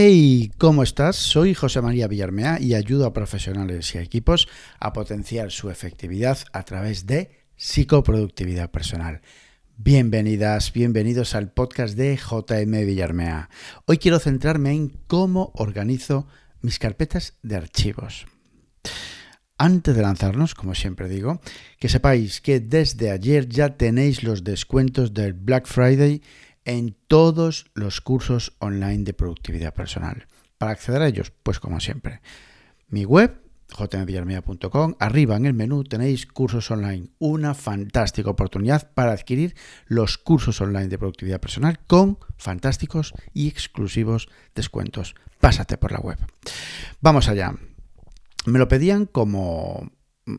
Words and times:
Hey, 0.00 0.52
¿cómo 0.58 0.84
estás? 0.84 1.16
Soy 1.16 1.54
José 1.54 1.82
María 1.82 2.06
Villarmea 2.06 2.60
y 2.60 2.74
ayudo 2.74 3.04
a 3.04 3.12
profesionales 3.12 3.92
y 3.92 3.98
a 3.98 4.00
equipos 4.00 4.46
a 4.78 4.92
potenciar 4.92 5.50
su 5.50 5.70
efectividad 5.70 6.38
a 6.52 6.62
través 6.62 7.04
de 7.06 7.32
psicoproductividad 7.56 8.70
personal. 8.70 9.22
Bienvenidas, 9.76 10.72
bienvenidos 10.72 11.34
al 11.34 11.50
podcast 11.50 11.96
de 11.96 12.16
JM 12.16 12.86
Villarmea. 12.86 13.50
Hoy 13.86 13.98
quiero 13.98 14.20
centrarme 14.20 14.70
en 14.70 14.90
cómo 15.08 15.50
organizo 15.56 16.28
mis 16.60 16.78
carpetas 16.78 17.36
de 17.42 17.56
archivos. 17.56 18.26
Antes 19.60 19.96
de 19.96 20.02
lanzarnos, 20.02 20.54
como 20.54 20.76
siempre 20.76 21.08
digo, 21.08 21.40
que 21.80 21.88
sepáis 21.88 22.40
que 22.40 22.60
desde 22.60 23.10
ayer 23.10 23.48
ya 23.48 23.76
tenéis 23.76 24.22
los 24.22 24.44
descuentos 24.44 25.12
del 25.12 25.32
Black 25.32 25.66
Friday 25.66 26.22
en 26.64 26.96
todos 27.06 27.70
los 27.74 28.00
cursos 28.00 28.54
online 28.58 29.04
de 29.04 29.14
productividad 29.14 29.74
personal. 29.74 30.26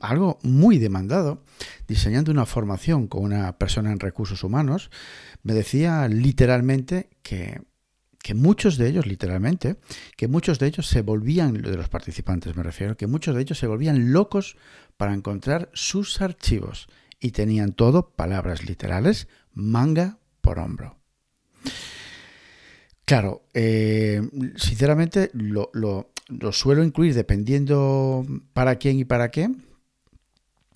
Algo 0.02 0.40
muy 0.44 0.78
demandado, 0.78 1.44
diseñando 1.88 2.32
una 2.32 2.46
formación 2.46 3.08
con 3.08 3.24
una 3.24 3.58
persona 3.58 3.92
en 3.92 4.00
recursos 4.00 4.44
humanos, 4.44 4.92
me 5.44 5.54
decía 5.54 6.08
literalmente 6.08 7.10
que, 7.24 7.62
que 8.22 8.34
muchos 8.34 8.78
de 8.78 8.88
ellos, 8.88 9.06
literalmente, 9.06 9.78
que 10.18 10.28
muchos 10.28 10.60
de 10.60 10.68
ellos 10.68 10.88
se 10.88 11.02
volvían, 11.02 11.54
de 11.54 11.76
los 11.76 11.90
participantes 11.90 12.56
me 12.56 12.64
refiero, 12.64 12.98
que 12.98 13.08
muchos 13.08 13.36
de 13.36 13.42
ellos 13.42 13.58
se 13.58 13.68
volvían 13.68 14.12
locos 14.12 14.58
para 14.98 15.14
encontrar 15.14 15.70
sus 15.74 16.22
archivos 16.22 16.88
y 17.20 17.32
tenían 17.32 17.74
todo, 17.74 18.12
palabras 18.12 18.64
literales, 18.64 19.28
manga 19.54 20.20
por 20.42 20.60
hombro. 20.60 20.98
Claro, 23.06 23.44
eh, 23.54 24.22
sinceramente 24.56 25.32
lo, 25.34 25.72
lo 25.74 26.52
suelo 26.52 26.84
incluir 26.84 27.16
dependiendo 27.16 28.24
para 28.54 28.76
quién 28.76 29.00
y 29.00 29.06
para 29.06 29.32
qué, 29.32 29.50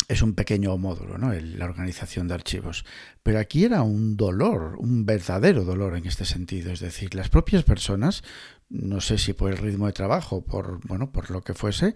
es 0.08 0.22
un 0.22 0.34
pequeño 0.34 0.78
módulo, 0.78 1.18
¿no? 1.18 1.34
la 1.34 1.66
organización 1.66 2.28
de 2.28 2.34
archivos. 2.34 2.86
Pero 3.22 3.40
aquí 3.40 3.64
era 3.64 3.84
un 3.84 4.18
dolor, 4.18 4.76
un 4.78 5.06
verdadero 5.06 5.64
dolor 5.64 5.96
en 5.96 6.06
este 6.06 6.26
sentido. 6.26 6.72
Es 6.72 6.80
decir, 6.80 7.16
las 7.16 7.30
propias 7.30 7.64
personas, 7.64 8.24
no 8.70 9.02
sé 9.02 9.18
si 9.18 9.34
por 9.34 9.52
el 9.52 9.58
ritmo 9.58 9.88
de 9.88 9.94
trabajo, 9.94 10.44
por 10.44 10.86
bueno, 10.88 11.12
por 11.12 11.32
lo 11.32 11.42
que 11.42 11.54
fuese, 11.54 11.96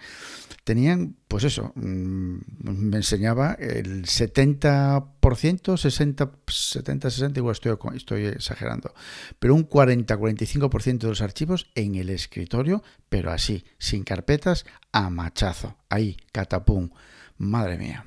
tenían, 0.63 1.16
pues 1.28 1.44
eso, 1.44 1.73
mm, 1.75 2.38
me 2.63 2.97
enseñaba 2.97 3.53
el 3.53 4.05
70%, 4.05 5.78
60, 5.78 6.31
70, 6.47 7.09
60, 7.09 7.39
igual 7.39 7.53
estoy, 7.53 7.78
estoy 7.95 8.25
exagerando, 8.25 8.94
pero 9.39 9.55
un 9.55 9.67
40-45% 9.67 11.00
de 11.00 11.08
los 11.08 11.22
archivos 11.22 11.72
en 11.75 11.95
el 11.95 12.09
escritorio, 12.09 12.83
pero 13.09 13.31
así, 13.31 13.66
sin 13.78 14.03
carpetas, 14.03 14.66
a 14.91 15.09
machazo, 15.09 15.78
ahí, 15.89 16.17
catapum 16.31 16.89
madre 17.38 17.78
mía. 17.78 18.06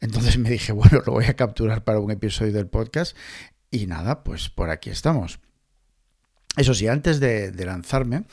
Entonces 0.00 0.38
me 0.38 0.50
dije, 0.50 0.72
bueno, 0.72 1.02
lo 1.04 1.12
voy 1.12 1.26
a 1.26 1.34
capturar 1.34 1.84
para 1.84 2.00
un 2.00 2.10
episodio 2.10 2.52
del 2.52 2.66
podcast 2.66 3.16
y 3.70 3.86
nada, 3.86 4.24
pues 4.24 4.48
por 4.48 4.70
aquí 4.70 4.90
estamos. 4.90 5.40
Eso 6.56 6.74
sí, 6.74 6.88
antes 6.88 7.20
de, 7.20 7.52
lanzarme, 7.64 8.24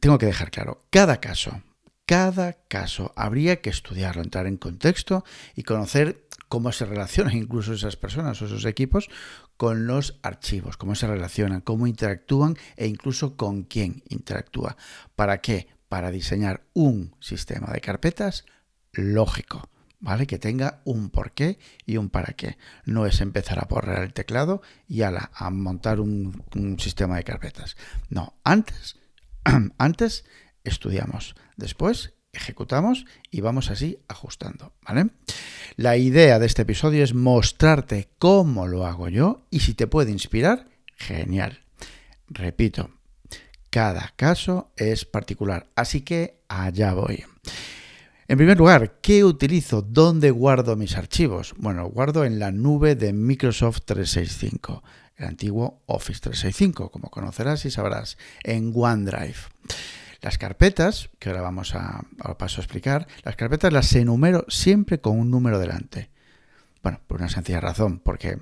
tengo 0.00 0.18
que 0.18 0.26
dejar 0.26 0.50
claro, 0.50 0.86
cada 0.90 1.20
caso, 1.20 1.62
cada 2.06 2.52
caso 2.68 3.12
habría 3.16 3.60
que 3.60 3.70
estudiarlo, 3.70 4.22
entrar 4.22 4.46
en 4.46 4.56
contexto 4.56 5.24
y 5.56 5.64
conocer 5.64 6.28
cómo 6.48 6.70
se 6.70 6.84
relacionan 6.84 7.36
incluso 7.36 7.72
esas 7.72 7.96
personas 7.96 8.40
o 8.40 8.46
esos 8.46 8.64
equipos 8.66 9.08
con 9.56 9.86
los 9.86 10.18
archivos, 10.22 10.76
cómo 10.76 10.94
se 10.94 11.06
relacionan, 11.06 11.60
cómo 11.60 11.86
interactúan 11.86 12.56
e 12.76 12.86
incluso 12.86 13.36
con 13.36 13.64
quién 13.64 14.02
interactúa. 14.08 14.76
¿Para 15.16 15.40
qué? 15.40 15.68
Para 15.88 16.10
diseñar 16.10 16.64
un 16.72 17.16
sistema 17.20 17.72
de 17.72 17.80
carpetas 17.80 18.44
lógico, 18.92 19.68
¿vale? 20.00 20.26
Que 20.26 20.38
tenga 20.38 20.80
un 20.84 21.10
porqué 21.10 21.58
y 21.86 21.96
un 21.96 22.10
para 22.10 22.34
qué. 22.34 22.58
No 22.84 23.06
es 23.06 23.20
empezar 23.20 23.58
a 23.58 23.68
borrar 23.68 24.02
el 24.02 24.12
teclado 24.12 24.62
y 24.88 25.02
a, 25.02 25.30
montar 25.50 26.00
un, 26.00 26.42
un, 26.54 26.78
sistema 26.78 27.16
de 27.16 27.24
carpetas. 27.24 27.76
No, 28.08 28.34
antes, 28.44 28.96
antes 29.78 30.24
estudiamos, 30.64 31.34
después 31.56 32.14
ejecutamos 32.32 33.04
y 33.30 33.40
vamos 33.42 33.70
así 33.70 33.98
ajustando, 34.08 34.72
¿vale? 34.86 35.10
La 35.76 35.96
idea 35.96 36.38
de 36.38 36.46
este 36.46 36.62
episodio 36.62 37.04
es 37.04 37.14
mostrarte 37.14 38.10
cómo 38.18 38.66
lo 38.66 38.86
hago 38.86 39.08
yo 39.08 39.46
y 39.50 39.60
si 39.60 39.74
te 39.74 39.86
puede 39.86 40.10
inspirar, 40.10 40.68
genial. 40.96 41.64
Repito, 42.28 42.90
cada 43.70 44.12
caso 44.16 44.72
es 44.76 45.04
particular, 45.04 45.68
así 45.76 46.02
que 46.02 46.42
allá 46.48 46.94
voy. 46.94 47.24
En 48.32 48.38
primer 48.38 48.56
lugar, 48.56 48.98
¿qué 49.02 49.24
utilizo? 49.24 49.82
¿Dónde 49.82 50.30
guardo 50.30 50.74
mis 50.74 50.96
archivos? 50.96 51.52
Bueno, 51.58 51.84
guardo 51.90 52.24
en 52.24 52.38
la 52.38 52.50
nube 52.50 52.94
de 52.94 53.12
Microsoft 53.12 53.80
365, 53.84 54.82
el 55.16 55.26
antiguo 55.26 55.82
Office 55.84 56.20
365, 56.20 56.90
como 56.90 57.10
conocerás 57.10 57.66
y 57.66 57.70
sabrás, 57.70 58.16
en 58.42 58.72
OneDrive. 58.74 59.36
Las 60.22 60.38
carpetas, 60.38 61.10
que 61.18 61.28
ahora 61.28 61.42
vamos 61.42 61.74
a, 61.74 62.06
paso 62.38 62.62
a 62.62 62.64
explicar, 62.64 63.06
las 63.22 63.36
carpetas 63.36 63.70
las 63.70 63.94
enumero 63.94 64.46
siempre 64.48 64.98
con 64.98 65.18
un 65.18 65.30
número 65.30 65.58
delante. 65.58 66.08
Bueno, 66.82 67.00
por 67.06 67.18
una 67.18 67.28
sencilla 67.28 67.60
razón, 67.60 67.98
porque 67.98 68.38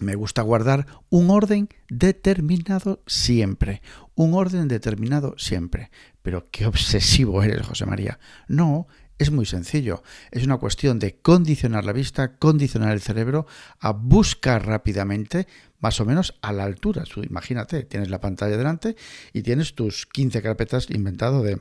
me 0.00 0.16
gusta 0.16 0.42
guardar 0.42 0.86
un 1.08 1.30
orden 1.30 1.70
determinado 1.88 3.00
siempre. 3.06 3.80
Un 4.14 4.34
orden 4.34 4.68
determinado 4.68 5.34
siempre. 5.38 5.90
Pero 6.22 6.46
qué 6.50 6.66
obsesivo 6.66 7.42
eres, 7.42 7.66
José 7.66 7.86
María. 7.86 8.18
No, 8.48 8.86
es 9.18 9.30
muy 9.30 9.46
sencillo. 9.46 10.02
Es 10.30 10.44
una 10.44 10.58
cuestión 10.58 10.98
de 10.98 11.16
condicionar 11.16 11.84
la 11.84 11.92
vista, 11.92 12.36
condicionar 12.36 12.92
el 12.92 13.00
cerebro 13.00 13.46
a 13.78 13.92
buscar 13.92 14.66
rápidamente, 14.66 15.46
más 15.80 16.00
o 16.00 16.04
menos 16.04 16.38
a 16.42 16.52
la 16.52 16.64
altura. 16.64 17.04
Imagínate, 17.28 17.84
tienes 17.84 18.10
la 18.10 18.20
pantalla 18.20 18.56
delante 18.56 18.96
y 19.32 19.42
tienes 19.42 19.74
tus 19.74 20.06
15 20.06 20.42
carpetas 20.42 20.90
inventado 20.90 21.42
de 21.42 21.58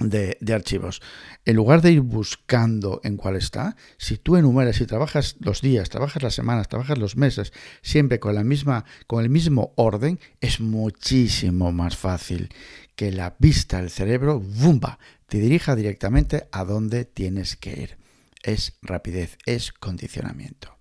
de, 0.00 0.38
archivos. 0.52 1.00
En 1.44 1.56
lugar 1.56 1.82
de 1.82 1.92
ir 1.92 2.00
buscando 2.00 3.00
en 3.04 3.16
cuál 3.16 3.36
está, 3.36 3.76
si 3.98 4.16
tú 4.16 4.36
enumeras 4.36 4.80
y 4.80 4.86
trabajas 4.86 5.36
los 5.38 5.60
días, 5.60 5.90
trabajas 5.90 6.22
las 6.22 6.34
semanas, 6.34 6.68
trabajas 6.68 6.98
los 6.98 7.16
meses, 7.16 7.52
siempre 7.82 8.18
con 8.18 8.34
la 8.34 8.42
misma, 8.42 8.84
con 9.06 9.22
el 9.22 9.30
mismo 9.30 9.72
orden, 9.76 10.18
es 10.40 10.60
muchísimo 10.60 11.70
más 11.70 11.96
fácil 11.96 12.48
que 12.96 13.12
la 13.12 13.36
vista, 13.38 13.78
el 13.78 13.90
cerebro, 13.90 14.40
¡bumba! 14.40 14.98
te 15.26 15.38
dirija 15.38 15.76
directamente 15.76 16.48
a 16.50 16.64
donde 16.64 17.04
tienes 17.04 17.56
que 17.56 17.80
ir. 17.80 17.98
Es 18.42 18.78
rapidez, 18.82 19.38
es 19.46 19.72
condicionamiento. 19.72 20.76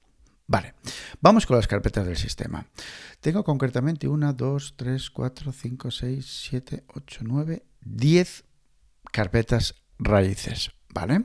Vale, 0.47 0.73
vamos 1.21 1.45
con 1.45 1.57
las 1.57 1.67
carpetas 1.67 2.07
del 2.07 2.17
sistema. 2.17 2.65
Tengo 3.19 3.43
concretamente 3.43 4.07
una, 4.07 4.33
dos, 4.33 4.73
tres, 4.75 5.11
cuatro, 5.11 5.51
cinco, 5.51 5.91
seis, 5.91 6.47
siete, 6.49 6.83
ocho, 6.87 7.19
nueve, 7.23 7.63
diez 7.81 8.45
carpetas 9.11 9.75
raíces, 9.97 10.71
¿vale? 10.93 11.23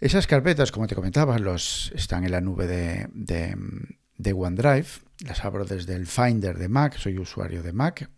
Esas 0.00 0.26
carpetas, 0.26 0.72
como 0.72 0.86
te 0.86 0.94
comentaba, 0.94 1.38
los, 1.38 1.92
están 1.94 2.24
en 2.24 2.32
la 2.32 2.40
nube 2.40 2.66
de, 2.66 3.08
de, 3.12 4.32
OneDrive. 4.32 4.86
Las 5.26 5.44
abro 5.44 5.66
desde 5.66 5.94
el 5.94 6.06
Finder 6.06 6.56
de 6.56 6.68
Mac, 6.68 6.96
soy 6.96 7.18
usuario 7.18 7.62
de 7.62 7.72
Mac. 7.72 8.10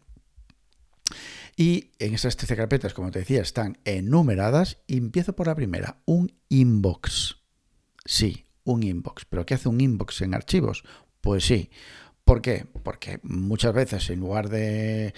Y 1.56 1.90
en 1.99 2.14
esas 2.14 2.37
13 2.37 2.56
carpetas, 2.56 2.94
como 2.94 3.10
te 3.10 3.19
decía, 3.19 3.43
están 3.43 3.78
enumeradas. 3.84 4.78
Empiezo 4.87 5.34
por 5.34 5.48
la 5.48 5.56
primera, 5.56 5.98
un 6.05 6.32
inbox. 6.48 7.38
Sí, 8.05 8.46
un 8.62 8.84
inbox. 8.84 9.25
¿Pero 9.25 9.44
qué 9.44 9.55
hace 9.55 9.69
un 9.69 9.81
inbox 9.81 10.22
en 10.22 10.34
archivos? 10.34 10.84
Pues 11.20 11.44
sí. 11.44 11.70
¿Por 12.25 12.40
qué? 12.43 12.66
Porque 12.84 13.19
muchas 13.25 13.75
veces 13.75 14.08
en 14.10 14.20
lugar 14.20 14.48
de 14.48 15.14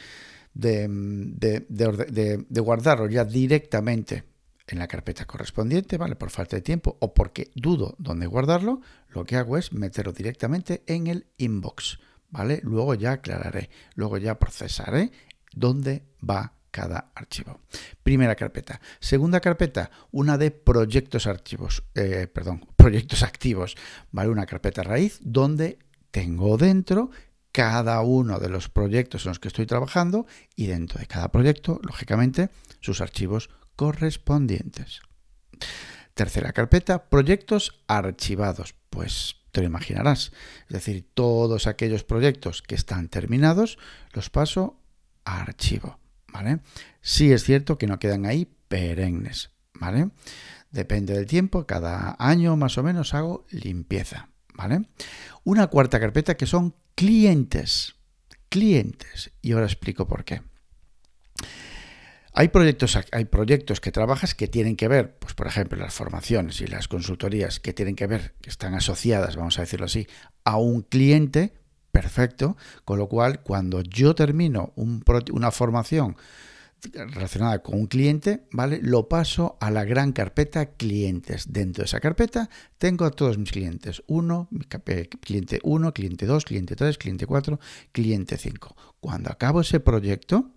de, 0.54 2.46
guardarlo 2.50 3.08
ya 3.08 3.24
directamente 3.24 4.24
en 4.66 4.78
la 4.78 4.88
carpeta 4.88 5.26
correspondiente, 5.26 5.98
¿vale? 5.98 6.16
Por 6.16 6.30
falta 6.30 6.56
de 6.56 6.62
tiempo 6.62 6.96
o 7.00 7.12
porque 7.12 7.50
dudo 7.54 7.96
dónde 7.98 8.26
guardarlo, 8.26 8.80
lo 9.10 9.24
que 9.24 9.36
hago 9.36 9.58
es 9.58 9.72
meterlo 9.72 10.12
directamente 10.12 10.82
en 10.86 11.06
el 11.08 11.26
inbox, 11.36 11.98
¿vale? 12.30 12.60
Luego 12.62 12.94
ya 12.94 13.12
aclararé, 13.12 13.68
luego 13.94 14.16
ya 14.16 14.38
procesaré 14.38 15.10
dónde 15.54 16.04
va 16.28 16.54
cada 16.70 17.12
archivo. 17.14 17.60
Primera 18.02 18.34
carpeta. 18.34 18.80
Segunda 18.98 19.38
carpeta, 19.40 19.90
una 20.10 20.36
de 20.38 20.50
proyectos 20.50 21.28
archivos, 21.28 21.84
eh, 21.94 22.26
perdón, 22.26 22.66
proyectos 22.76 23.22
activos, 23.22 23.76
¿vale? 24.10 24.30
Una 24.30 24.46
carpeta 24.46 24.82
raíz 24.82 25.20
donde 25.22 25.78
tengo 26.10 26.56
dentro 26.56 27.10
cada 27.54 28.00
uno 28.00 28.40
de 28.40 28.48
los 28.48 28.68
proyectos 28.68 29.24
en 29.24 29.30
los 29.30 29.38
que 29.38 29.46
estoy 29.46 29.64
trabajando 29.64 30.26
y 30.56 30.66
dentro 30.66 30.98
de 30.98 31.06
cada 31.06 31.30
proyecto, 31.30 31.80
lógicamente, 31.84 32.50
sus 32.80 33.00
archivos 33.00 33.48
correspondientes. 33.76 35.02
Tercera 36.14 36.52
carpeta, 36.52 37.08
proyectos 37.08 37.80
archivados. 37.86 38.74
Pues 38.90 39.36
te 39.52 39.60
lo 39.60 39.68
imaginarás. 39.68 40.32
Es 40.62 40.72
decir, 40.74 41.08
todos 41.14 41.68
aquellos 41.68 42.02
proyectos 42.02 42.60
que 42.60 42.74
están 42.74 43.08
terminados 43.08 43.78
los 44.12 44.30
paso 44.30 44.80
a 45.24 45.40
archivo. 45.40 46.00
¿Vale? 46.32 46.58
Sí 47.02 47.32
es 47.32 47.44
cierto 47.44 47.78
que 47.78 47.86
no 47.86 48.00
quedan 48.00 48.26
ahí 48.26 48.52
perennes. 48.66 49.50
¿Vale? 49.74 50.10
Depende 50.72 51.14
del 51.14 51.26
tiempo, 51.26 51.68
cada 51.68 52.16
año 52.18 52.56
más 52.56 52.78
o 52.78 52.82
menos 52.82 53.14
hago 53.14 53.46
limpieza. 53.50 54.28
¿Vale? 54.54 54.88
Una 55.44 55.68
cuarta 55.68 56.00
carpeta 56.00 56.36
que 56.36 56.46
son 56.46 56.74
clientes. 56.94 57.94
Clientes. 58.48 59.32
Y 59.42 59.52
ahora 59.52 59.66
explico 59.66 60.06
por 60.06 60.24
qué. 60.24 60.42
Hay 62.36 62.48
proyectos, 62.48 62.98
hay 63.12 63.26
proyectos 63.26 63.80
que 63.80 63.92
trabajas 63.92 64.34
que 64.34 64.48
tienen 64.48 64.74
que 64.74 64.88
ver, 64.88 65.16
pues 65.18 65.34
por 65.34 65.46
ejemplo, 65.46 65.78
las 65.78 65.94
formaciones 65.94 66.60
y 66.60 66.66
las 66.66 66.88
consultorías 66.88 67.60
que 67.60 67.72
tienen 67.72 67.94
que 67.94 68.08
ver, 68.08 68.34
que 68.40 68.50
están 68.50 68.74
asociadas, 68.74 69.36
vamos 69.36 69.56
a 69.58 69.62
decirlo 69.62 69.86
así, 69.86 70.08
a 70.42 70.56
un 70.56 70.82
cliente, 70.82 71.54
perfecto, 71.92 72.56
con 72.84 72.98
lo 72.98 73.08
cual 73.08 73.44
cuando 73.44 73.82
yo 73.82 74.16
termino 74.16 74.72
una 74.74 75.52
formación 75.52 76.16
relacionada 76.92 77.62
con 77.62 77.78
un 77.78 77.86
cliente, 77.86 78.46
¿vale? 78.50 78.80
Lo 78.82 79.08
paso 79.08 79.56
a 79.60 79.70
la 79.70 79.84
gran 79.84 80.12
carpeta 80.12 80.66
clientes. 80.66 81.52
Dentro 81.52 81.82
de 81.82 81.86
esa 81.86 82.00
carpeta 82.00 82.50
tengo 82.78 83.04
a 83.04 83.10
todos 83.10 83.38
mis 83.38 83.52
clientes. 83.52 84.02
Uno, 84.06 84.48
cliente 85.20 85.60
1, 85.62 85.92
cliente 85.92 86.26
2, 86.26 86.44
cliente 86.44 86.76
3, 86.76 86.98
cliente 86.98 87.26
4, 87.26 87.58
cliente 87.92 88.36
5. 88.36 88.76
Cuando 89.00 89.30
acabo 89.30 89.60
ese 89.60 89.80
proyecto, 89.80 90.50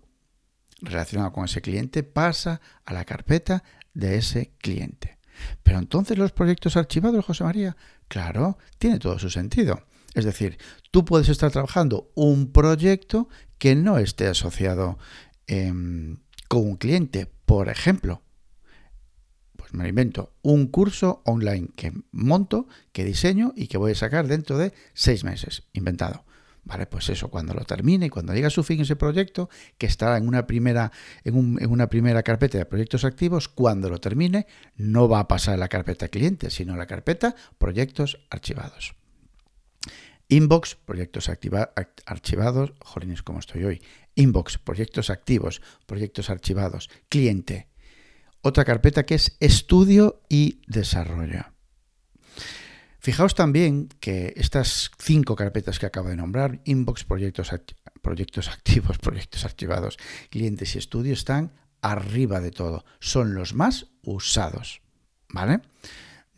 relacionado 0.80 1.32
con 1.32 1.44
ese 1.44 1.60
cliente 1.60 2.02
pasa 2.02 2.60
a 2.84 2.92
la 2.92 3.04
carpeta 3.04 3.62
de 3.94 4.16
ese 4.16 4.52
cliente. 4.58 5.18
Pero 5.62 5.78
entonces 5.78 6.18
los 6.18 6.32
proyectos 6.32 6.76
archivados, 6.76 7.24
José 7.24 7.44
María, 7.44 7.76
claro, 8.08 8.58
tiene 8.78 8.98
todo 8.98 9.18
su 9.18 9.30
sentido. 9.30 9.82
Es 10.14 10.24
decir, 10.24 10.58
tú 10.90 11.04
puedes 11.04 11.28
estar 11.28 11.50
trabajando 11.50 12.10
un 12.14 12.50
proyecto 12.50 13.28
que 13.58 13.74
no 13.74 13.98
esté 13.98 14.26
asociado 14.26 14.98
em, 15.48 16.18
con 16.46 16.60
un 16.60 16.76
cliente. 16.76 17.26
Por 17.44 17.68
ejemplo, 17.68 18.22
pues 19.56 19.74
me 19.74 19.82
lo 19.82 19.88
invento, 19.88 20.32
un 20.42 20.68
curso 20.68 21.22
online 21.26 21.68
que 21.76 21.92
monto, 22.12 22.68
que 22.92 23.04
diseño 23.04 23.52
y 23.56 23.66
que 23.66 23.76
voy 23.76 23.92
a 23.92 23.96
sacar 23.96 24.28
dentro 24.28 24.56
de 24.56 24.72
seis 24.94 25.24
meses, 25.24 25.64
inventado. 25.72 26.24
Vale, 26.68 26.86
pues 26.86 27.08
eso, 27.08 27.28
cuando 27.28 27.54
lo 27.54 27.64
termine 27.64 28.06
y 28.06 28.10
cuando 28.10 28.34
llegue 28.34 28.46
a 28.46 28.50
su 28.50 28.62
fin 28.62 28.80
ese 28.82 28.94
proyecto, 28.94 29.48
que 29.78 29.86
estará 29.86 30.18
en 30.18 30.28
una 30.28 30.46
primera, 30.46 30.92
en, 31.24 31.56
una 31.70 31.88
primera 31.88 32.22
carpeta 32.22 32.58
de 32.58 32.66
proyectos 32.66 33.04
activos, 33.04 33.48
cuando 33.48 33.88
lo 33.88 34.00
termine, 34.00 34.46
no 34.76 35.08
va 35.08 35.20
a 35.20 35.28
pasar 35.28 35.54
a 35.54 35.56
la 35.56 35.68
carpeta 35.68 36.08
cliente, 36.08 36.50
sino 36.50 36.74
a 36.74 36.76
la 36.76 36.86
carpeta 36.86 37.34
proyectos 37.56 38.20
archivados. 38.28 38.94
Inbox, 40.28 40.74
proyectos 40.74 41.30
archivados, 41.30 42.74
jolines, 42.80 43.22
como 43.22 43.38
estoy 43.38 43.64
hoy. 43.64 43.82
Inbox, 44.18 44.58
proyectos 44.58 45.10
activos, 45.10 45.62
proyectos 45.86 46.28
archivados. 46.28 46.90
Cliente. 47.08 47.68
Otra 48.42 48.64
carpeta 48.64 49.06
que 49.06 49.14
es 49.14 49.36
estudio 49.38 50.22
y 50.28 50.60
desarrollo. 50.66 51.44
Fijaos 52.98 53.36
también 53.36 53.88
que 54.00 54.34
estas 54.36 54.90
cinco 54.98 55.36
carpetas 55.36 55.78
que 55.78 55.86
acabo 55.86 56.08
de 56.08 56.16
nombrar, 56.16 56.60
inbox, 56.64 57.04
proyectos, 57.04 57.52
proyectos 58.02 58.48
activos, 58.48 58.98
proyectos 59.02 59.44
archivados, 59.44 59.96
clientes 60.30 60.74
y 60.74 60.78
estudios, 60.78 61.20
están 61.20 61.52
arriba 61.80 62.40
de 62.40 62.50
todo. 62.50 62.84
Son 62.98 63.34
los 63.34 63.54
más 63.54 63.86
usados. 64.02 64.82
¿Vale? 65.28 65.60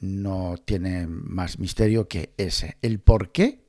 No 0.00 0.56
tiene 0.62 1.06
más 1.06 1.58
misterio 1.58 2.08
que 2.08 2.34
ese. 2.36 2.76
El 2.82 3.00
por 3.00 3.32
qué 3.32 3.64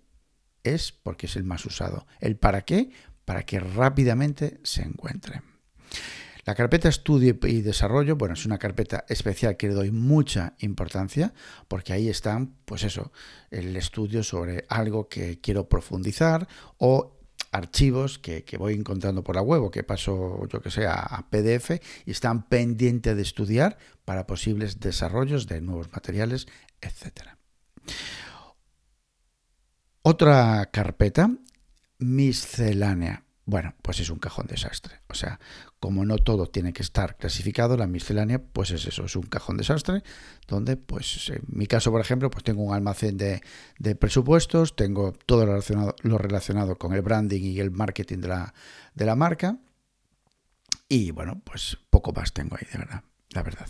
es 0.64 0.92
porque 0.92 1.28
es 1.28 1.36
el 1.36 1.44
más 1.44 1.66
usado. 1.66 2.06
El 2.20 2.38
para 2.38 2.64
qué, 2.64 2.92
para 3.26 3.44
que 3.44 3.60
rápidamente 3.60 4.60
se 4.64 4.84
encuentre. 4.84 5.42
La 6.44 6.56
carpeta 6.56 6.90
estudio 6.90 7.38
y 7.44 7.62
desarrollo, 7.62 8.16
bueno, 8.16 8.34
es 8.34 8.46
una 8.46 8.58
carpeta 8.58 9.06
especial 9.08 9.58
que 9.58 9.68
le 9.68 9.76
doy 9.76 9.92
mucha 9.92 10.56
importancia 10.60 11.34
porque 11.68 11.94
ahí 11.94 12.10
están, 12.10 12.56
pues 12.66 12.84
eso, 12.84 13.12
el 13.52 13.76
estudio 13.76 14.24
sobre 14.24 14.66
algo 14.68 15.08
que 15.08 15.40
quiero 15.40 15.70
profundizar 15.70 16.48
o 16.78 17.20
archivos 17.52 18.18
que, 18.18 18.44
voy 18.58 18.74
encontrando 18.74 19.24
por 19.24 19.36
la 19.36 19.42
web 19.42 19.62
o 19.64 19.72
que 19.72 19.84
paso, 19.84 20.48
yo 20.48 20.62
que 20.62 20.72
sé, 20.72 20.88
a, 20.88 21.28
PDF 21.30 21.72
y 22.06 22.12
están 22.12 22.48
pendientes 22.48 23.16
de 23.16 23.22
estudiar 23.22 23.78
para 24.06 24.26
posibles 24.26 24.80
desarrollos 24.80 25.48
de 25.48 25.62
nuevos 25.62 25.92
materiales, 25.92 26.48
etc. 26.82 27.30
Otra 30.02 30.70
carpeta, 30.72 31.30
miscelánea. 32.02 33.24
Bueno, 33.46 33.74
pues 33.82 34.00
es 34.00 34.10
un 34.10 34.20
cajón 34.20 34.48
desastre. 34.48 35.02
O 35.08 35.14
sea, 35.14 35.40
como 35.80 36.06
no 36.06 36.18
todo 36.18 36.46
tiene 36.46 36.74
que 36.74 36.84
estar 36.84 37.18
clasificado, 37.18 37.76
la 37.76 37.88
miscelánea, 37.88 38.42
pues 38.42 38.72
es 38.72 38.86
eso, 38.86 39.06
es 39.06 39.16
un 39.16 39.24
cajón 39.24 39.58
desastre, 39.58 40.04
donde, 40.48 40.78
pues, 40.78 41.30
en 41.30 41.42
mi 41.48 41.66
caso, 41.66 41.92
por 41.92 42.02
ejemplo, 42.02 42.30
pues 42.30 42.44
tengo 42.44 42.64
un 42.64 42.74
almacén 42.74 43.18
de, 43.18 43.42
presupuestos, 43.96 44.76
tengo 44.76 45.14
todo 45.26 45.46
lo 45.46 45.54
relacionado, 45.54 45.96
lo 46.04 46.18
relacionado 46.18 46.78
con 46.78 46.94
el 46.94 47.02
branding 47.02 47.42
y 47.42 47.60
el 47.60 47.72
marketing 47.72 48.20
de 48.20 48.28
la, 48.28 48.54
de 48.94 49.06
la 49.06 49.16
marca, 49.16 49.58
y 50.88 51.12
bueno, 51.12 51.42
pues 51.44 51.78
poco 51.90 52.12
más 52.12 52.34
tengo 52.34 52.58
ahí, 52.58 52.68
de 52.72 52.78
verdad, 52.78 53.04
la 53.30 53.44
verdad. 53.44 53.68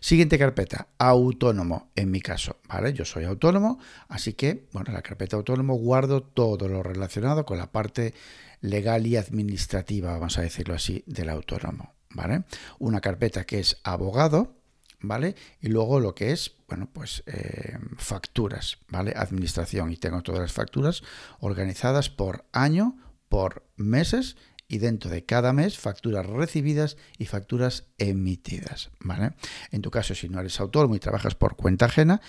Siguiente 0.00 0.38
carpeta, 0.38 0.88
autónomo, 0.98 1.90
en 1.96 2.10
mi 2.10 2.20
caso, 2.20 2.56
¿vale? 2.68 2.92
Yo 2.92 3.04
soy 3.04 3.24
autónomo, 3.24 3.78
así 4.08 4.34
que, 4.34 4.68
bueno, 4.72 4.88
en 4.88 4.94
la 4.94 5.02
carpeta 5.02 5.36
autónomo 5.36 5.74
guardo 5.74 6.22
todo 6.22 6.68
lo 6.68 6.82
relacionado 6.82 7.44
con 7.44 7.58
la 7.58 7.72
parte 7.72 8.14
legal 8.60 9.06
y 9.06 9.16
administrativa, 9.16 10.12
vamos 10.12 10.38
a 10.38 10.42
decirlo 10.42 10.74
así, 10.74 11.02
del 11.06 11.30
autónomo, 11.30 11.94
¿vale? 12.10 12.44
Una 12.78 13.00
carpeta 13.00 13.44
que 13.44 13.60
es 13.60 13.78
abogado, 13.82 14.54
¿vale? 15.00 15.34
Y 15.60 15.68
luego 15.68 16.00
lo 16.00 16.14
que 16.14 16.32
es, 16.32 16.56
bueno, 16.68 16.88
pues 16.92 17.22
eh, 17.26 17.78
facturas, 17.96 18.78
¿vale? 18.88 19.12
Administración. 19.16 19.92
Y 19.92 19.96
tengo 19.96 20.22
todas 20.22 20.40
las 20.40 20.52
facturas 20.52 21.02
organizadas 21.40 22.10
por 22.10 22.44
año, 22.52 22.96
por 23.28 23.66
meses 23.76 24.36
y 24.68 24.78
dentro 24.78 25.10
de 25.10 25.24
cada 25.24 25.52
mes 25.52 25.78
facturas 25.78 26.26
recibidas 26.26 26.96
y 27.16 27.24
facturas 27.24 27.86
emitidas, 27.96 28.90
¿vale? 29.00 29.32
En 29.72 29.82
tu 29.82 29.90
caso, 29.90 30.14
si 30.14 30.28
no 30.28 30.40
eres 30.40 30.60
autónomo 30.60 30.94
y 30.94 31.00
trabajas 31.00 31.34
por 31.34 31.56
cuenta 31.56 31.86
ajena, 31.86 32.20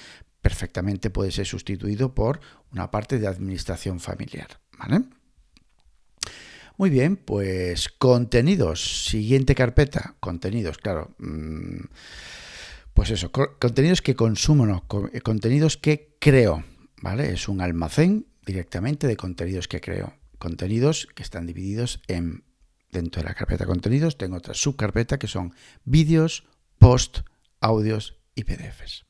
perfectamente 0.42 1.10
puede 1.10 1.32
ser 1.32 1.46
sustituido 1.46 2.16
por 2.16 2.40
una 2.72 2.90
parte 2.90 3.20
de 3.20 3.28
administración 3.28 4.00
familiar, 4.00 4.48
¿vale? 4.78 5.04
Muy 6.80 6.90
bien, 6.90 7.18
pues 7.18 7.90
contenidos. 7.90 9.06
Siguiente 9.06 9.54
carpeta. 9.54 10.16
Contenidos, 10.22 10.78
claro. 10.78 11.14
Mm, 11.18 11.88
pues 12.94 13.10
eso, 13.10 13.34
contenidos 13.34 14.02
que 14.02 14.16
consumo, 14.16 14.88
contenidos 15.22 15.76
que 15.76 16.16
creo. 16.20 16.64
¿Vale? 17.02 17.34
Es 17.34 17.50
un 17.50 17.60
almacén 17.60 18.28
directamente 18.46 19.08
de 19.08 19.18
contenidos 19.18 19.68
que 19.68 19.82
creo. 19.82 20.14
Contenidos 20.40 21.08
que 21.16 21.24
están 21.24 21.46
divididos 21.46 22.02
en. 22.08 22.44
Dentro 22.92 23.22
de 23.22 23.28
la 23.28 23.36
carpeta 23.36 23.68
contenidos 23.68 24.18
tengo 24.18 24.38
otra 24.38 24.56
subcarpeta 24.56 25.20
que 25.20 25.28
son 25.28 25.54
vídeos, 25.84 26.48
post, 26.80 27.20
audios 27.62 28.18
y 28.34 28.46
PDFs. 28.46 29.06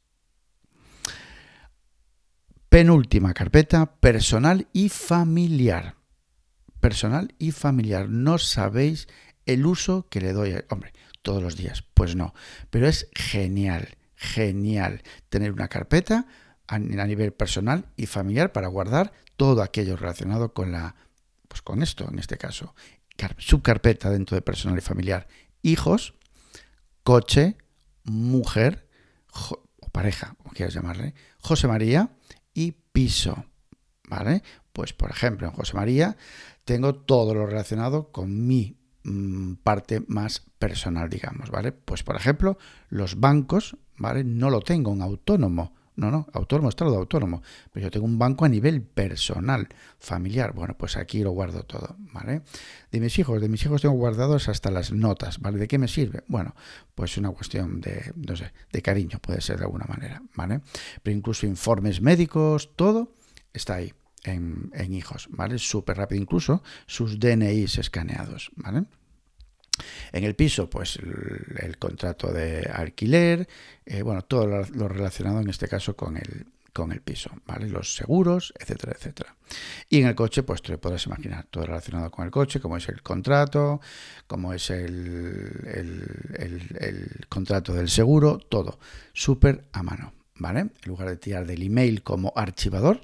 Penúltima 2.68 3.34
carpeta, 3.34 3.96
personal 4.02 4.68
y 4.74 4.90
familiar 4.90 5.96
personal 6.80 7.34
y 7.38 7.52
familiar. 7.52 8.10
No 8.10 8.38
sabéis 8.38 9.08
el 9.46 9.66
uso 9.66 10.08
que 10.10 10.22
le 10.22 10.34
doy, 10.34 10.56
hombre, 10.70 10.94
todos 11.22 11.44
los 11.44 11.56
días. 11.56 11.84
Pues 11.94 12.16
no, 12.16 12.34
pero 12.70 12.88
es 12.88 13.10
genial, 13.14 13.98
genial 14.16 15.04
tener 15.30 15.52
una 15.52 15.68
carpeta 15.68 16.28
a, 16.68 16.80
nivel 16.80 17.34
personal 17.34 17.86
y 17.98 18.06
familiar 18.06 18.52
para 18.52 18.68
guardar 18.68 19.12
todo 19.38 19.62
aquello 19.62 19.96
relacionado 19.96 20.54
con 20.54 20.72
la, 20.72 20.96
pues 21.50 21.62
con 21.62 21.84
esto, 21.84 22.08
en 22.10 22.20
este 22.20 22.38
caso, 22.38 22.74
subcarpeta 23.38 24.10
dentro 24.10 24.36
de 24.36 24.42
personal 24.42 24.78
y 24.78 24.82
familiar, 24.82 25.28
hijos, 25.62 26.14
coche, 27.04 27.58
mujer 28.06 28.88
o 29.80 29.90
pareja, 29.92 30.36
como 30.38 30.52
quieras 30.52 30.74
llamarle, 30.74 31.14
José 31.40 31.68
María 31.68 32.12
y 32.54 32.72
piso. 32.72 33.46
¿Vale? 34.08 34.42
Pues 34.74 34.94
por 34.94 35.12
ejemplo, 35.12 35.48
en 35.48 35.54
José 35.54 35.76
María 35.76 36.18
tengo 36.64 36.96
todo 36.96 37.34
lo 37.34 37.46
relacionado 37.46 38.12
con 38.12 38.48
mi 38.48 38.80
mm, 39.04 39.56
parte 39.56 40.04
más 40.08 40.44
personal, 40.58 41.10
digamos, 41.10 41.52
¿vale? 41.52 41.72
Pues 41.72 42.04
por 42.04 42.16
ejemplo, 42.16 42.58
los 42.90 43.20
bancos, 43.20 43.78
¿vale? 43.98 44.24
No 44.24 44.50
lo 44.50 44.62
tengo 44.62 44.94
en 44.94 45.02
autónomo, 45.02 45.76
no, 46.00 46.12
no, 46.12 46.28
autónomo, 46.34 46.70
estado 46.70 46.92
de 46.92 46.98
autónomo. 46.98 47.42
Pero 47.72 47.86
yo 47.86 47.92
tengo 47.92 48.06
un 48.06 48.18
banco 48.18 48.46
a 48.46 48.50
nivel 48.50 48.82
personal, 48.82 49.68
familiar. 50.00 50.54
Bueno, 50.54 50.76
pues 50.78 50.98
aquí 50.98 51.22
lo 51.22 51.32
guardo 51.32 51.64
todo, 51.64 51.96
¿vale? 52.14 52.42
De 52.92 53.00
mis 53.00 53.18
hijos, 53.20 53.42
de 53.42 53.50
mis 53.50 53.64
hijos 53.66 53.82
tengo 53.82 53.96
guardados 53.96 54.50
hasta 54.50 54.72
las 54.72 54.92
notas, 54.92 55.40
¿vale? 55.40 55.60
¿De 55.60 55.68
qué 55.68 55.78
me 55.78 55.88
sirve? 55.88 56.24
Bueno, 56.28 56.56
pues 56.96 57.18
una 57.18 57.32
cuestión 57.32 57.82
de, 57.82 58.14
no 58.16 58.36
sé, 58.36 58.52
de 58.72 58.82
cariño, 58.82 59.20
puede 59.20 59.42
ser 59.42 59.58
de 59.58 59.66
alguna 59.66 59.86
manera, 59.88 60.22
¿vale? 60.36 60.62
Pero 61.04 61.18
incluso 61.18 61.46
informes 61.46 62.02
médicos, 62.02 62.72
todo 62.76 63.14
está 63.54 63.76
ahí. 63.76 63.94
En, 64.26 64.70
en 64.74 64.94
hijos, 64.94 65.30
¿vale? 65.32 65.58
Súper 65.58 65.96
rápido, 65.96 66.22
incluso 66.22 66.62
sus 66.88 67.22
DNIs 67.22 67.78
escaneados, 67.78 68.52
¿vale? 68.58 68.84
En 70.12 70.24
el 70.24 70.36
piso, 70.36 70.70
pues 70.70 70.98
el, 70.98 71.78
contrato 71.78 72.32
de 72.32 72.70
alquiler, 72.74 73.48
eh, 73.86 74.02
bueno, 74.02 74.24
todo 74.24 74.46
lo, 74.48 74.88
relacionado 74.88 75.40
en 75.42 75.50
este 75.50 75.68
caso 75.68 75.96
con 75.96 76.18
el, 76.18 76.46
con 76.74 76.92
el 76.92 77.02
piso, 77.02 77.32
¿vale? 77.46 77.68
Los 77.68 77.96
seguros, 77.96 78.54
etcétera, 78.60 78.94
etcétera. 78.98 79.36
Y 79.90 80.02
en 80.02 80.08
el 80.08 80.16
coche, 80.16 80.44
pues 80.44 80.62
te 80.62 80.78
podrás 80.78 81.06
imaginar 81.06 81.46
todo 81.50 81.66
relacionado 81.66 82.12
con 82.12 82.26
el 82.26 82.32
coche, 82.32 82.60
como 82.60 82.78
es 82.78 82.88
el 82.90 83.02
contrato, 83.02 83.82
como 84.28 84.54
es 84.54 84.70
el, 84.70 85.68
el 86.36 87.26
contrato 87.30 87.74
del 87.74 87.90
seguro, 87.90 88.38
todo 88.38 88.80
súper 89.14 89.66
a 89.72 89.84
mano, 89.84 90.14
¿vale? 90.36 90.60
En 90.60 90.72
lugar 90.86 91.10
de 91.10 91.18
tirar 91.18 91.46
del 91.46 91.62
email 91.64 92.04
como 92.04 92.34
archivador, 92.36 93.02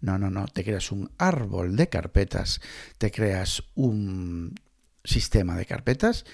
no, 0.00 0.18
no, 0.18 0.30
no, 0.30 0.46
te 0.46 0.64
creas 0.64 0.92
un 0.92 1.10
árbol 1.18 1.76
de 1.76 1.88
carpetas, 1.88 2.60
te 2.98 3.10
creas 3.10 3.62
un, 3.74 4.54
sistema 5.08 5.56
de 5.56 5.66
carpetas, 5.66 6.24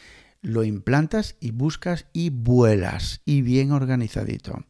lo 0.42 0.62
implantas 0.62 1.36
y 1.40 1.52
buscas 1.52 2.06
y 2.12 2.28
vuelas 2.28 3.22
y 3.24 3.40
bien 3.40 3.72
organizadito. 3.72 4.64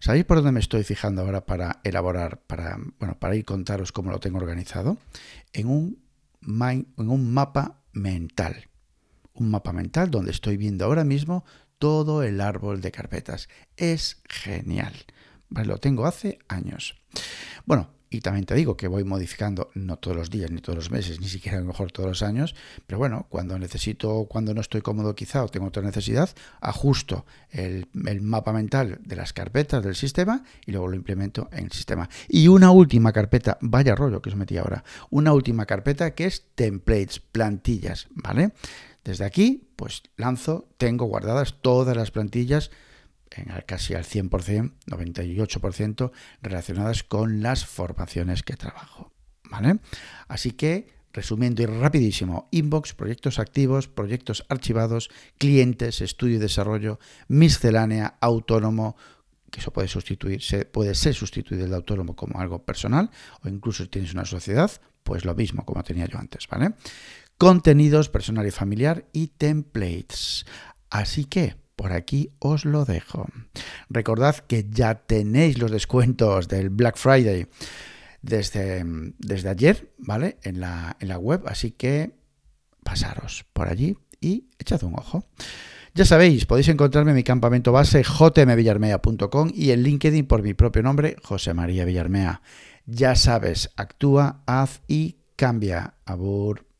¿Sabéis 0.00 0.24
por 0.24 0.38
dónde 0.38 0.50
me 0.50 0.60
estoy 0.60 0.82
fijando 0.82 1.22
ahora 1.22 1.46
para 1.46 1.80
elaborar, 1.84 2.40
para, 2.40 2.76
bueno, 2.98 3.16
para 3.20 3.36
ir 3.36 3.44
contaros 3.44 3.92
cómo 3.92 4.10
lo 4.10 4.18
tengo 4.18 4.38
organizado? 4.38 4.98
En 5.52 5.68
un, 5.68 6.02
en 6.42 7.08
un 7.10 7.32
mapa 7.32 7.82
mental. 7.92 8.68
Un 9.34 9.50
mapa 9.50 9.72
mental 9.72 10.10
donde 10.10 10.32
estoy 10.32 10.56
viendo 10.56 10.84
ahora 10.84 11.04
mismo 11.04 11.44
todo 11.78 12.24
el 12.24 12.40
árbol 12.40 12.80
de 12.80 12.90
carpetas. 12.90 13.48
Es 13.76 14.22
genial. 14.28 14.92
Lo 15.50 15.78
tengo 15.78 16.06
hace 16.06 16.40
años. 16.48 17.00
Bueno, 17.64 17.90
y 18.12 18.20
también 18.20 18.44
te 18.44 18.54
digo 18.54 18.76
que 18.76 18.88
voy 18.88 19.04
modificando, 19.04 19.70
no 19.74 19.96
todos 19.96 20.14
los 20.14 20.28
días, 20.28 20.50
ni 20.50 20.60
todos 20.60 20.76
los 20.76 20.90
meses, 20.90 21.18
ni 21.18 21.28
siquiera 21.28 21.56
a 21.56 21.60
lo 21.62 21.66
mejor 21.66 21.90
todos 21.90 22.10
los 22.10 22.22
años, 22.22 22.54
pero 22.86 22.98
bueno, 22.98 23.26
cuando 23.30 23.58
necesito, 23.58 24.26
cuando 24.28 24.52
no 24.52 24.60
estoy 24.60 24.82
cómodo 24.82 25.14
quizá 25.14 25.42
o 25.42 25.48
tengo 25.48 25.66
otra 25.66 25.82
necesidad, 25.82 26.28
ajusto 26.60 27.24
el, 27.50 27.88
mapa 28.20 28.52
mental 28.52 29.00
de 29.02 29.16
las 29.16 29.32
carpetas 29.32 29.82
del 29.82 29.96
sistema 29.96 30.44
y 30.66 30.72
luego 30.72 30.88
lo 30.88 30.94
implemento 30.94 31.48
en 31.52 31.64
el 31.64 31.72
sistema. 31.72 32.08
Y 32.28 32.48
una 32.48 32.70
última 32.70 33.12
carpeta, 33.12 33.56
vaya 33.62 33.94
rollo 33.94 34.20
que 34.20 34.28
os 34.28 34.36
metí 34.36 34.58
ahora, 34.58 34.84
una 35.08 35.32
última 35.32 35.64
carpeta 35.64 36.14
que 36.14 36.26
es 36.26 36.44
templates, 36.54 37.18
plantillas, 37.18 38.08
¿vale? 38.10 38.52
Desde 39.04 39.24
aquí, 39.24 39.68
pues 39.76 40.02
lanzo, 40.16 40.68
tengo 40.76 41.06
guardadas 41.06 41.56
todas 41.62 41.96
las 41.96 42.10
plantillas 42.10 42.70
en 43.36 43.52
casi 43.66 43.94
al 43.94 44.04
100%, 44.04 44.72
98% 44.86 46.12
relacionadas 46.42 47.02
con 47.02 47.42
las 47.42 47.66
formaciones 47.66 48.42
que 48.42 48.56
trabajo. 48.56 49.12
¿Vale? 49.50 49.80
Así 50.28 50.52
que, 50.52 50.88
resumiendo 51.12 51.62
y 51.62 51.66
rapidísimo, 51.66 52.48
inbox, 52.52 52.94
proyectos 52.94 53.38
activos, 53.38 53.86
proyectos 53.86 54.44
archivados, 54.48 55.10
clientes, 55.36 56.00
estudio 56.00 56.36
y 56.36 56.40
desarrollo, 56.40 56.98
miscelánea, 57.28 58.16
autónomo, 58.20 58.96
que 59.50 59.60
eso 59.60 59.72
puede 59.72 59.88
sustituirse, 59.88 60.64
puede 60.64 60.94
ser 60.94 61.14
sustituido 61.14 61.66
el 61.66 61.74
autónomo 61.74 62.16
como 62.16 62.40
algo 62.40 62.64
personal, 62.64 63.10
o 63.42 63.48
incluso 63.48 63.82
si 63.84 63.90
tienes 63.90 64.14
una 64.14 64.24
sociedad, 64.24 64.70
pues 65.02 65.24
lo 65.26 65.34
mismo 65.34 65.66
como 65.66 65.82
tenía 65.82 66.06
yo 66.06 66.18
antes, 66.18 66.48
¿vale? 66.48 66.74
Contenidos 67.36 68.08
personal 68.08 68.46
y 68.46 68.50
familiar 68.50 69.06
y 69.12 69.28
templates. 69.28 70.46
Así 70.88 71.26
que, 71.26 71.56
por 71.76 71.92
aquí 71.92 72.30
os 72.38 72.64
lo 72.64 72.84
dejo. 72.84 73.26
Recordad 73.88 74.36
que 74.36 74.66
ya 74.68 74.94
tenéis 74.94 75.58
los 75.58 75.70
descuentos 75.70 76.48
del 76.48 76.70
Black 76.70 76.96
Friday 76.96 77.46
desde, 78.22 78.84
desde 79.18 79.48
ayer, 79.48 79.92
¿vale? 79.98 80.38
En 80.42 80.60
la, 80.60 80.96
en 81.00 81.08
la 81.08 81.18
web, 81.18 81.42
así 81.46 81.72
que 81.72 82.12
pasaros 82.82 83.44
por 83.52 83.68
allí 83.68 83.96
y 84.20 84.48
echad 84.58 84.82
un 84.84 84.94
ojo. 84.94 85.26
Ya 85.94 86.06
sabéis, 86.06 86.46
podéis 86.46 86.68
encontrarme 86.68 87.10
en 87.10 87.16
mi 87.16 87.22
campamento 87.22 87.70
base 87.70 88.02
jmvillarmea.com 88.02 89.50
y 89.54 89.72
en 89.72 89.82
LinkedIn 89.82 90.26
por 90.26 90.42
mi 90.42 90.54
propio 90.54 90.82
nombre, 90.82 91.16
José 91.22 91.52
María 91.52 91.84
Villarmea. 91.84 92.40
Ya 92.86 93.14
sabes, 93.14 93.70
actúa, 93.76 94.42
haz 94.46 94.80
y 94.88 95.16
cambia. 95.36 95.94
Abur. 96.06 96.71